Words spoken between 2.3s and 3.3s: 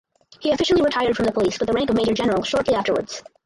shortly afterwards.